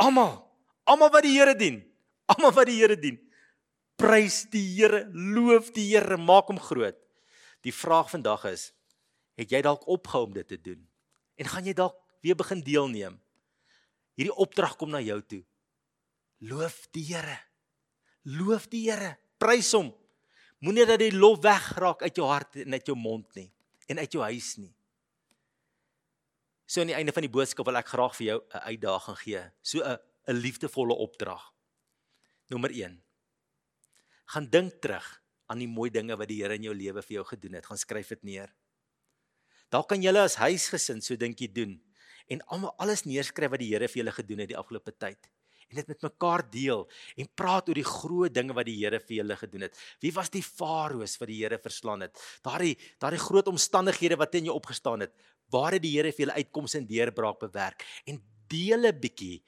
almal, 0.00 0.38
almal 0.88 1.12
wat 1.14 1.26
die 1.26 1.34
Here 1.36 1.54
dien, 1.58 1.82
almal 2.30 2.54
wat 2.56 2.68
die 2.70 2.78
Here 2.80 2.96
dien. 2.98 3.18
Prys 4.00 4.44
die 4.52 4.64
Here, 4.74 5.04
loof 5.12 5.70
die 5.74 5.86
Here, 5.92 6.18
maak 6.18 6.50
hom 6.50 6.60
groot. 6.60 6.98
Die 7.64 7.72
vraag 7.72 8.10
vandag 8.12 8.44
is, 8.50 8.68
het 9.38 9.52
jy 9.52 9.62
dalk 9.64 9.86
opgehou 9.90 10.26
om 10.28 10.34
dit 10.36 10.48
te 10.48 10.60
doen? 10.60 10.82
En 11.40 11.48
gaan 11.50 11.66
jy 11.66 11.74
dalk 11.76 11.96
weer 12.24 12.36
begin 12.38 12.60
deelneem? 12.64 13.18
Hierdie 14.14 14.36
opdrag 14.38 14.76
kom 14.78 14.92
na 14.92 15.00
jou 15.02 15.18
toe. 15.26 15.42
Loof 16.44 16.84
die 16.94 17.06
Here. 17.08 17.38
Loof 18.28 18.68
die 18.70 18.84
Here. 18.86 19.14
Prys 19.40 19.72
hom. 19.74 19.90
Moenie 20.64 20.86
dat 20.88 21.02
die 21.02 21.12
lof 21.12 21.42
wegraak 21.44 22.04
uit 22.04 22.16
jou 22.16 22.26
hart 22.28 22.62
en 22.62 22.76
uit 22.76 22.86
jou 22.88 22.96
mond 22.96 23.26
nie 23.36 23.50
en 23.90 24.00
uit 24.00 24.14
jou 24.16 24.22
huis 24.24 24.54
nie. 24.56 24.72
So 26.66 26.80
aan 26.80 26.92
die 26.92 26.96
einde 26.96 27.12
van 27.12 27.26
die 27.26 27.32
boodskap 27.32 27.66
wil 27.68 27.76
ek 27.76 27.90
graag 27.92 28.14
vir 28.16 28.26
jou 28.26 28.38
'n 28.40 28.64
uitdaging 28.70 29.18
gee. 29.18 29.42
So 29.62 29.82
'n 29.82 29.98
'n 30.28 30.40
liefdevolle 30.40 30.94
opdrag. 30.94 31.52
Nommer 32.50 32.70
1. 32.70 33.02
Gaan 34.26 34.50
dink 34.50 34.80
terug 34.80 35.22
aan 35.46 35.58
die 35.58 35.68
mooi 35.68 35.90
dinge 35.90 36.16
wat 36.16 36.28
die 36.28 36.42
Here 36.42 36.54
in 36.54 36.62
jou 36.62 36.74
lewe 36.74 37.02
vir 37.02 37.14
jou 37.14 37.24
gedoen 37.24 37.54
het. 37.54 37.66
Gaan 37.66 37.78
skryf 37.78 38.08
dit 38.08 38.22
neer. 38.22 38.54
Daar 39.68 39.84
kan 39.84 40.02
julle 40.02 40.20
as 40.20 40.36
huisgesin 40.36 41.02
so 41.02 41.16
dink 41.16 41.38
jy 41.40 41.52
doen 41.52 41.82
en 42.28 42.40
almal 42.46 42.74
alles 42.78 43.04
neerskryf 43.04 43.50
wat 43.50 43.60
die 43.60 43.72
Here 43.72 43.88
vir 43.88 44.02
julle 44.02 44.12
gedoen 44.12 44.38
het 44.38 44.48
die 44.48 44.58
afgelope 44.58 44.92
tyd 44.92 45.28
en 45.70 45.80
dit 45.80 45.88
met 45.92 46.06
mekaar 46.06 46.44
deel 46.50 46.84
en 47.16 47.30
praat 47.34 47.68
oor 47.68 47.80
die 47.80 47.86
groot 47.86 48.34
dinge 48.34 48.56
wat 48.56 48.68
die 48.68 48.76
Here 48.80 49.00
vir 49.00 49.16
julle 49.16 49.36
gedoen 49.36 49.66
het. 49.68 49.78
Wie 50.00 50.12
was 50.12 50.30
die 50.30 50.42
farao's 50.42 51.16
wat 51.20 51.30
die 51.30 51.40
Here 51.42 51.58
verslaan 51.58 52.06
het? 52.06 52.20
Daardie 52.42 52.76
daardie 53.02 53.22
groot 53.22 53.48
omstandighede 53.48 54.18
wat 54.20 54.32
teen 54.34 54.50
jou 54.50 54.56
opgestaan 54.56 55.06
het. 55.06 55.14
Waar 55.50 55.76
het 55.76 55.82
die 55.82 55.94
Here 55.96 56.12
vir 56.12 56.26
julle 56.26 56.38
uitkomste 56.38 56.78
en 56.78 56.88
deurbraak 56.88 57.40
bewerk? 57.40 57.84
En 58.06 58.22
deel 58.48 58.86
'n 58.86 59.00
bietjie 59.00 59.42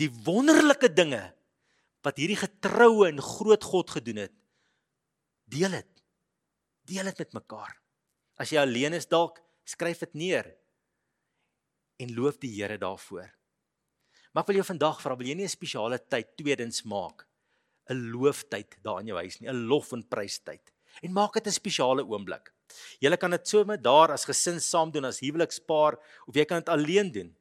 die 0.00 0.10
wonderlike 0.24 0.88
dinge 0.92 1.34
wat 2.02 2.18
hierdie 2.18 2.40
getroue 2.40 3.08
en 3.08 3.20
groot 3.20 3.64
God 3.64 3.90
gedoen 3.90 4.24
het. 4.26 4.34
Deel 5.44 5.70
dit. 5.70 6.02
Deel 6.88 7.04
dit 7.04 7.18
met 7.18 7.32
mekaar. 7.32 7.76
As 8.40 8.50
jy 8.50 8.58
alleen 8.58 8.96
is 8.96 9.06
dalk, 9.06 9.38
skryf 9.64 10.02
dit 10.02 10.14
neer 10.14 10.48
en 12.02 12.14
loof 12.16 12.40
die 12.42 12.50
Here 12.56 12.78
daarvoor. 12.78 13.28
Maar 14.32 14.44
ek 14.44 14.48
wil 14.48 14.60
jou 14.60 14.66
vandag 14.66 15.00
vra, 15.02 15.16
wil 15.16 15.28
jy 15.28 15.34
nie 15.34 15.44
'n 15.44 15.48
spesiale 15.48 15.98
tyd 15.98 16.36
tweedens 16.36 16.82
maak? 16.84 17.26
'n 17.90 18.12
Looftyd 18.12 18.78
daar 18.82 19.00
in 19.00 19.08
jou 19.08 19.16
huis 19.16 19.40
nie, 19.40 19.48
'n 19.48 19.66
lof 19.68 19.92
en 19.92 20.02
prystyd. 20.02 20.72
En 21.02 21.12
maak 21.12 21.34
dit 21.34 21.46
'n 21.46 21.52
spesiale 21.52 22.04
oomblik. 22.04 22.52
Jy 23.00 23.16
kan 23.16 23.30
dit 23.30 23.48
sommer 23.48 23.76
daar 23.76 24.12
as 24.12 24.24
gesin 24.24 24.60
saam 24.60 24.90
doen 24.90 25.04
as 25.04 25.20
huwelikspaar 25.20 25.98
of 26.26 26.34
jy 26.34 26.44
kan 26.44 26.58
dit 26.58 26.68
alleen 26.68 27.12
doen. 27.12 27.36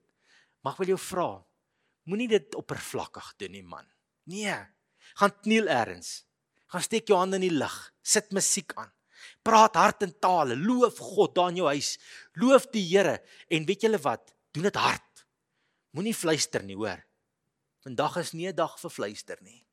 Ek 0.65 0.77
wil 0.77 0.87
jou 0.87 0.97
vra, 0.97 1.45
moenie 2.05 2.27
dit 2.27 2.55
oppervlakkig 2.55 3.33
doen 3.37 3.51
nie, 3.51 3.63
man. 3.63 3.87
Nee. 4.25 4.57
Gaan 5.15 5.33
kniel 5.41 5.67
eers. 5.67 6.23
Gaan 6.71 6.81
steek 6.85 7.07
jou 7.07 7.17
hande 7.17 7.35
in 7.35 7.47
die 7.47 7.57
lug. 7.57 7.93
Sit 8.01 8.31
musiek 8.31 8.73
aan. 8.79 8.91
Praat 9.43 9.75
hart 9.75 10.03
en 10.05 10.13
tale. 10.19 10.55
Loof 10.55 10.97
God 10.97 11.35
daar 11.35 11.49
in 11.49 11.61
jou 11.61 11.67
huis. 11.67 11.97
Loof 12.39 12.69
die 12.73 12.85
Here 12.85 13.19
en 13.49 13.65
weet 13.65 13.81
julle 13.81 13.99
wat? 14.01 14.33
Doen 14.53 14.69
dit 14.69 14.79
hard. 14.79 15.10
Moenie 15.91 16.15
fluister 16.15 16.63
nie, 16.63 16.77
hoor. 16.79 17.01
Vandag 17.83 18.17
is 18.21 18.33
nie 18.33 18.47
'n 18.47 18.55
dag 18.55 18.77
vir 18.79 18.91
fluister 18.91 19.37
nie. 19.41 19.65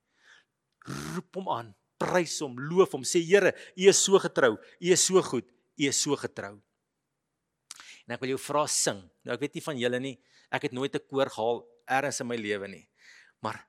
Roep 0.87 1.35
hom 1.35 1.49
aan, 1.49 1.75
prys 1.99 2.41
hom, 2.41 2.57
loof 2.57 2.93
hom, 2.93 3.05
sê 3.05 3.21
Here, 3.21 3.53
U 3.77 3.89
is 3.89 3.99
so 3.99 4.19
getrou, 4.19 4.57
U 4.57 4.93
is 4.93 5.05
so 5.05 5.23
goed, 5.23 5.45
U 5.79 5.85
is 5.85 5.97
so 5.97 6.17
getrou. 6.17 6.63
En 8.07 8.15
ek 8.15 8.21
wil 8.21 8.31
jou 8.31 8.39
vra 8.39 8.67
sing. 8.67 9.03
Nou 9.25 9.35
ek 9.35 9.41
weet 9.41 9.55
nie 9.55 9.63
van 9.63 9.77
julle 9.77 10.01
nie, 10.01 10.19
ek 10.51 10.63
het 10.63 10.73
nooit 10.73 10.95
'n 10.95 11.07
koor 11.11 11.29
gehaal 11.29 11.67
eers 11.89 12.21
in 12.21 12.27
my 12.27 12.37
lewe 12.37 12.69
nie. 12.69 12.89
Maar 13.43 13.67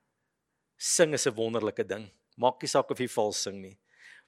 sing 0.77 1.13
is 1.13 1.27
'n 1.27 1.36
wonderlike 1.36 1.84
ding. 1.84 2.10
Maak 2.38 2.62
nie 2.62 2.70
saak 2.70 2.89
of 2.89 3.00
jy 3.00 3.08
vals 3.08 3.44
sing 3.44 3.62
nie. 3.62 3.77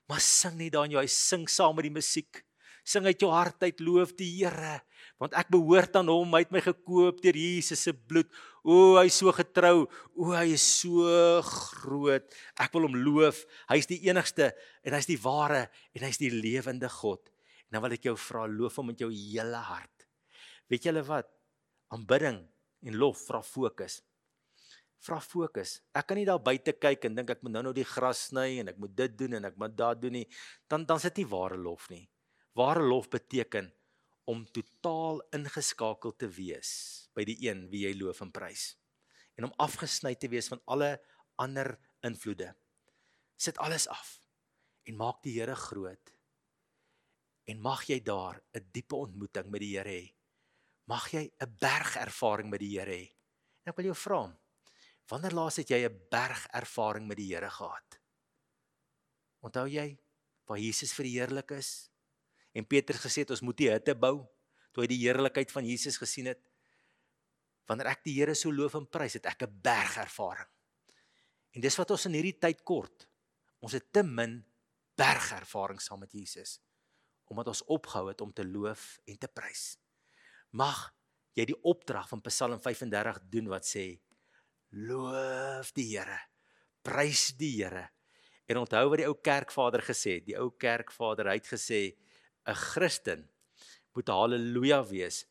Maar 0.07 0.19
sing 0.19 0.57
net 0.57 0.73
daar 0.73 0.85
in 0.85 0.91
jou 0.91 0.99
huis, 0.99 1.15
sing 1.15 1.47
saam 1.47 1.75
met 1.75 1.83
die 1.83 1.93
musiek. 1.93 2.43
Sing 2.87 3.05
uit 3.05 3.21
jou 3.21 3.29
hart 3.29 3.61
uit 3.63 3.81
loof 3.85 4.15
die 4.17 4.29
Here, 4.39 4.79
want 5.21 5.35
ek 5.37 5.51
behoort 5.53 5.95
aan 5.99 6.09
hom. 6.09 6.33
Hy 6.33 6.41
het 6.43 6.53
my 6.53 6.61
gekoop 6.65 7.21
deur 7.21 7.37
Jesus 7.37 7.83
se 7.85 7.93
bloed. 7.93 8.29
O, 8.65 8.97
hy 8.97 9.05
is 9.09 9.17
so 9.21 9.33
getrou. 9.35 9.85
O, 10.17 10.31
hy 10.33 10.47
is 10.55 10.65
so 10.81 11.05
groot. 11.45 12.25
Ek 12.57 12.73
wil 12.73 12.89
hom 12.89 12.97
loof. 12.97 13.43
Hy 13.69 13.77
is 13.81 13.89
die 13.89 14.01
enigste 14.09 14.51
en 14.81 14.95
hy 14.97 15.01
is 15.03 15.09
die 15.09 15.19
ware 15.21 15.67
en 15.93 16.05
hy 16.05 16.13
is 16.13 16.21
die 16.21 16.33
lewende 16.33 16.89
God. 16.89 17.21
En 17.69 17.77
nou 17.77 17.85
wil 17.85 17.95
ek 17.95 18.09
jou 18.09 18.17
vra, 18.19 18.47
loof 18.49 18.81
hom 18.81 18.89
met 18.91 19.01
jou 19.01 19.11
hele 19.13 19.61
hart. 19.63 20.07
Weet 20.71 20.89
julle 20.89 21.03
wat? 21.07 21.29
Aanbidding 21.93 22.41
en 22.87 22.97
lof 22.97 23.21
vra 23.27 23.41
fokus. 23.45 24.01
Vra 25.01 25.17
fokus. 25.23 25.79
Ek 25.97 26.05
kan 26.09 26.19
nie 26.19 26.27
daar 26.29 26.41
buite 26.43 26.75
kyk 26.77 27.07
en 27.09 27.15
dink 27.17 27.31
ek 27.33 27.45
moet 27.45 27.55
nou 27.55 27.63
nou 27.69 27.73
die 27.73 27.87
gras 27.87 28.27
sny 28.29 28.61
en 28.61 28.69
ek 28.69 28.81
moet 28.81 28.93
dit 28.97 29.15
doen 29.23 29.39
en 29.39 29.47
ek 29.49 29.57
moet 29.57 29.73
daad 29.73 30.01
doen 30.01 30.19
nie. 30.19 30.27
Dan 30.69 30.85
dan 30.85 31.01
is 31.01 31.07
dit 31.09 31.23
nie 31.23 31.29
ware 31.31 31.57
lof 31.57 31.87
nie. 31.93 32.03
Ware 32.53 32.83
lof 32.83 33.07
beteken 33.09 33.71
om 34.27 34.43
totaal 34.45 35.21
ingeskakel 35.35 36.15
te 36.19 36.27
wees 36.27 36.71
by 37.15 37.23
die 37.27 37.37
een 37.47 37.67
wie 37.71 37.85
jy 37.87 37.93
loof 37.99 38.21
en 38.25 38.31
prys 38.31 38.73
en 39.39 39.47
om 39.47 39.53
afgesny 39.63 40.13
te 40.19 40.29
wees 40.31 40.49
van 40.51 40.59
alle 40.69 40.97
ander 41.41 41.73
invloede. 42.05 42.51
Sit 43.39 43.57
alles 43.57 43.87
af 43.89 44.19
en 44.85 44.97
maak 44.99 45.21
die 45.23 45.37
Here 45.39 45.55
groot. 45.55 46.11
En 47.49 47.61
mag 47.61 47.85
jy 47.89 47.99
daar 48.03 48.41
'n 48.53 48.69
diepe 48.71 48.95
ontmoeting 48.95 49.49
met 49.49 49.61
die 49.61 49.77
Here 49.77 49.89
hê. 49.89 50.13
Mag 50.87 51.11
jy 51.11 51.31
'n 51.39 51.57
bergervaring 51.59 52.49
met 52.49 52.59
die 52.59 52.77
Here 52.77 52.91
hê. 52.91 53.15
En 53.63 53.71
ek 53.71 53.77
wil 53.77 53.85
jou 53.85 53.95
vra, 53.95 54.39
wanneer 55.07 55.33
laas 55.33 55.55
het 55.55 55.69
jy 55.69 55.87
'n 55.87 56.07
bergervaring 56.09 57.07
met 57.07 57.17
die 57.17 57.33
Here 57.33 57.49
gehad? 57.49 57.99
Onthou 59.41 59.67
jy 59.67 59.97
waar 60.45 60.59
Jesus 60.59 60.93
verheerlik 60.93 61.51
is? 61.51 61.90
En 62.53 62.67
Petrus 62.67 63.01
gesê 63.03 63.23
het 63.23 63.31
ons 63.31 63.43
moet 63.45 63.57
die 63.57 63.69
hutte 63.71 63.95
bou 63.95 64.27
toe 64.71 64.83
hy 64.83 64.89
die 64.91 65.01
heerlikheid 65.03 65.51
van 65.51 65.67
Jesus 65.67 65.99
gesien 65.99 66.31
het. 66.31 66.41
Wanneer 67.67 67.91
ek 67.93 68.03
die 68.07 68.15
Here 68.17 68.35
so 68.35 68.51
loof 68.51 68.75
en 68.79 68.87
prys, 68.87 69.19
het 69.19 69.25
ek 69.25 69.43
'n 69.43 69.61
bergervaring. 69.63 70.49
En 71.55 71.61
dis 71.61 71.77
wat 71.77 71.91
ons 71.91 72.05
in 72.05 72.13
hierdie 72.13 72.39
tyd 72.39 72.63
kort. 72.63 73.07
Ons 73.59 73.73
het 73.73 73.91
te 73.91 74.03
min 74.03 74.45
bergervaring 74.95 75.79
saam 75.81 75.99
met 75.99 76.11
Jesus 76.11 76.59
omdat 77.31 77.47
ons 77.47 77.63
opgehou 77.71 78.09
het 78.09 78.21
om 78.21 78.33
te 78.35 78.43
loof 78.43 78.99
en 79.07 79.17
te 79.17 79.29
prys. 79.31 79.77
Mag 80.51 80.89
jy 81.37 81.45
die 81.47 81.59
opdrag 81.63 82.09
van 82.11 82.19
Psalm 82.27 82.59
35 82.59 83.21
doen 83.31 83.47
wat 83.53 83.67
sê 83.67 83.85
loof 84.75 85.71
die 85.77 85.87
Here, 85.93 86.19
prys 86.83 87.29
die 87.39 87.53
Here. 87.61 87.87
En 88.51 88.59
onthou 88.65 88.83
wat 88.91 88.99
die 88.99 89.07
ou 89.07 89.15
kerkvader 89.15 89.83
gesê 89.87 90.17
het, 90.19 90.27
die 90.27 90.35
ou 90.35 90.49
kerkvader 90.59 91.31
het 91.31 91.47
gesê 91.47 91.93
'n 92.47 92.55
Christen 92.55 93.29
moet 93.93 94.07
haleluja 94.07 94.83
wees 94.87 95.25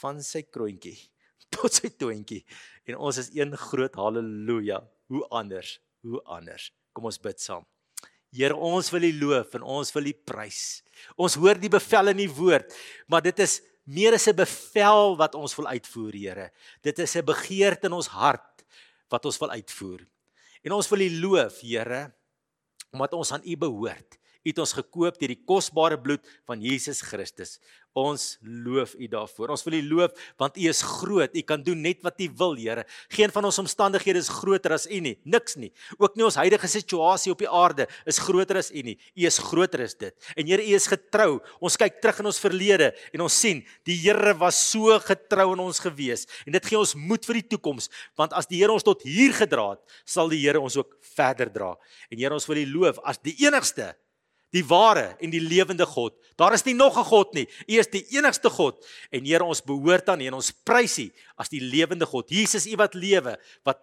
van 0.00 0.22
sy 0.22 0.42
kroontjie 0.42 0.98
tot 1.54 1.72
sy 1.72 1.90
toontjie. 1.98 2.42
En 2.88 2.96
ons 2.96 3.18
is 3.20 3.30
een 3.34 3.52
groot 3.56 3.94
haleluja. 3.98 4.80
Hoe 5.12 5.24
anders? 5.28 5.76
Hoe 6.06 6.22
anders? 6.24 6.70
Kom 6.92 7.08
ons 7.08 7.20
bid 7.20 7.40
saam. 7.40 7.66
Here 8.32 8.56
ons 8.56 8.88
wil 8.94 9.04
U 9.04 9.12
loof 9.26 9.52
en 9.58 9.66
ons 9.74 9.92
wil 9.92 10.08
U 10.08 10.14
prys. 10.24 10.80
Ons 11.20 11.36
hoor 11.36 11.60
die 11.60 11.72
bevel 11.72 12.14
in 12.14 12.22
die 12.24 12.32
woord 12.32 12.72
maar 13.12 13.24
dit 13.24 13.38
is 13.44 13.60
meer 13.84 14.14
as 14.14 14.28
'n 14.28 14.36
bevel 14.36 15.16
wat 15.18 15.34
ons 15.34 15.54
wil 15.58 15.66
uitvoer 15.66 16.14
Here. 16.14 16.50
Dit 16.82 16.98
is 16.98 17.16
'n 17.16 17.24
begeerte 17.24 17.86
in 17.86 17.92
ons 17.92 18.08
hart 18.08 18.64
wat 19.10 19.24
ons 19.26 19.38
wil 19.38 19.50
uitvoer. 19.50 20.06
En 20.64 20.72
ons 20.72 20.88
wil 20.88 21.00
U 21.00 21.10
loof 21.20 21.60
Here 21.60 22.12
omdat 22.92 23.12
ons 23.12 23.32
aan 23.32 23.44
U 23.44 23.56
behoort 23.56 24.18
het 24.46 24.58
ons 24.62 24.74
gekoop 24.76 25.18
deur 25.20 25.34
die 25.34 25.42
kosbare 25.46 25.98
bloed 26.00 26.26
van 26.48 26.62
Jesus 26.62 27.02
Christus. 27.06 27.58
Ons 27.92 28.38
loof 28.40 28.94
U 28.96 29.06
daarvoor. 29.10 29.50
Ons 29.52 29.64
wil 29.66 29.76
U 29.76 29.82
loof 29.90 30.16
want 30.40 30.56
U 30.56 30.64
is 30.68 30.80
groot. 30.80 31.34
U 31.36 31.42
kan 31.44 31.60
doen 31.64 31.82
net 31.84 32.00
wat 32.04 32.20
U 32.24 32.28
wil, 32.40 32.56
Here. 32.56 32.86
Geen 33.12 33.32
van 33.32 33.44
ons 33.44 33.58
omstandighede 33.60 34.22
is 34.22 34.30
groter 34.32 34.72
as 34.72 34.86
U 34.88 35.00
nie. 35.04 35.18
Niks 35.28 35.58
nie. 35.60 35.68
Ook 35.98 36.16
nie 36.16 36.24
ons 36.24 36.38
huidige 36.40 36.70
situasie 36.72 37.32
op 37.34 37.42
die 37.42 37.50
aarde 37.50 37.86
is 38.08 38.20
groter 38.22 38.62
as 38.62 38.72
U 38.72 38.84
nie. 38.86 38.96
U 38.96 39.26
is 39.28 39.38
groter 39.44 39.84
as 39.84 39.96
dit. 39.98 40.14
En 40.36 40.48
Here, 40.48 40.64
U 40.64 40.76
is 40.78 40.88
getrou. 40.88 41.40
Ons 41.60 41.76
kyk 41.80 42.00
terug 42.00 42.22
in 42.24 42.30
ons 42.32 42.40
verlede 42.40 42.92
en 43.12 43.26
ons 43.28 43.40
sien 43.44 43.60
die 43.88 43.98
Here 44.00 44.32
was 44.40 44.56
so 44.72 44.96
getrou 45.04 45.50
aan 45.52 45.64
ons 45.66 45.82
gewees. 45.84 46.24
En 46.46 46.56
dit 46.56 46.70
gee 46.70 46.80
ons 46.80 46.96
moed 46.96 47.28
vir 47.28 47.42
die 47.42 47.48
toekoms, 47.54 47.90
want 48.18 48.32
as 48.36 48.48
die 48.48 48.62
Here 48.62 48.72
ons 48.72 48.86
tot 48.86 49.04
hier 49.04 49.36
gedra 49.36 49.74
het, 49.74 49.82
sal 50.08 50.32
die 50.32 50.40
Here 50.40 50.60
ons 50.60 50.78
ook 50.80 50.96
verder 51.12 51.52
dra. 51.52 51.74
En 52.08 52.16
Here, 52.16 52.32
ons 52.32 52.48
wil 52.48 52.62
U 52.62 52.66
loof 52.72 53.02
as 53.04 53.20
die 53.20 53.36
enigste 53.44 53.92
die 54.52 54.64
ware 54.68 55.16
en 55.20 55.32
die 55.32 55.40
lewende 55.40 55.86
God. 55.88 56.14
Daar 56.40 56.54
is 56.56 56.64
nie 56.64 56.74
nog 56.74 56.96
'n 56.98 57.04
God 57.04 57.34
nie. 57.34 57.46
U 57.68 57.78
is 57.78 57.86
die 57.86 58.04
enigste 58.16 58.50
God 58.50 58.84
en 59.10 59.24
Here 59.24 59.44
ons 59.44 59.60
behoort 59.60 60.08
aan 60.08 60.20
U 60.20 60.26
en 60.26 60.34
ons 60.34 60.52
prys 60.52 60.98
U 60.98 61.10
as 61.36 61.48
die 61.48 61.60
lewende 61.60 62.06
God. 62.06 62.28
Jesus, 62.28 62.66
U 62.66 62.76
wat 62.76 62.94
lewe, 62.94 63.38
wat 63.64 63.78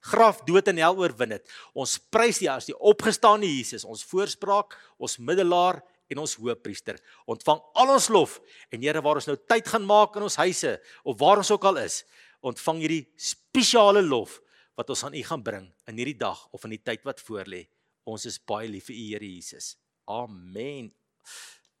graf, 0.00 0.42
dood 0.44 0.68
en 0.68 0.76
hel 0.76 0.96
oorwin 0.96 1.30
het. 1.30 1.48
Ons 1.74 1.98
prys 1.98 2.42
U 2.42 2.46
as 2.46 2.66
die 2.66 2.78
opgestaane 2.78 3.46
Jesus, 3.46 3.84
ons 3.84 4.04
voorspraak, 4.04 4.78
ons 4.98 5.18
middelaar 5.18 5.82
en 6.08 6.18
ons 6.18 6.34
hoëpriester. 6.34 6.98
Ontvang 7.26 7.60
al 7.74 7.92
ons 7.94 8.08
lof 8.08 8.40
en 8.70 8.82
Here 8.82 9.02
waar 9.02 9.16
ons 9.16 9.26
nou 9.26 9.36
tyd 9.36 9.68
gaan 9.68 9.84
maak 9.84 10.16
in 10.16 10.22
ons 10.22 10.36
huise 10.36 10.80
of 11.04 11.18
waar 11.18 11.38
ons 11.38 11.50
ook 11.50 11.64
al 11.64 11.76
is, 11.76 12.04
ontvang 12.42 12.82
hierdie 12.82 13.06
spesiale 13.16 14.02
lof 14.02 14.40
wat 14.76 14.90
ons 14.90 15.04
aan 15.04 15.14
U 15.14 15.22
gaan 15.22 15.42
bring 15.42 15.68
in 15.86 15.96
hierdie 15.96 16.18
dag 16.18 16.48
of 16.52 16.64
in 16.64 16.70
die 16.70 16.82
tyd 16.82 17.04
wat 17.04 17.20
voorlê. 17.20 17.66
Ons 18.04 18.26
is 18.26 18.38
baie 18.38 18.68
lief 18.68 18.90
vir 18.90 18.96
U 18.96 19.06
Here 19.12 19.28
Jesus. 19.28 19.76
Amen. 20.04 20.92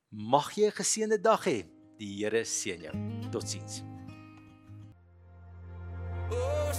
Mag 0.08 0.52
jy 0.54 0.66
'n 0.66 0.78
geseënde 0.78 1.20
dag 1.20 1.44
hê. 1.44 1.66
Die 1.98 2.22
Here 2.22 2.44
seën 2.44 2.80
jou. 2.80 2.94
Totsiens. 3.30 3.82
Oh, 6.30 6.72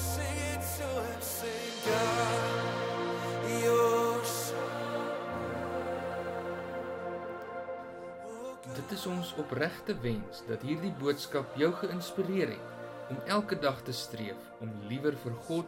Dit 8.73 8.91
is 8.91 9.05
ons 9.05 9.33
opregte 9.37 9.93
wens 10.01 10.43
dat 10.47 10.61
hierdie 10.61 10.93
boodskap 10.99 11.55
jou 11.55 11.71
geïnspireer 11.73 12.49
het 12.55 13.09
om 13.09 13.17
elke 13.27 13.59
dag 13.59 13.81
te 13.83 13.91
streef 13.91 14.39
om 14.59 14.71
liewer 14.87 15.15
vir 15.23 15.35
God, 15.47 15.67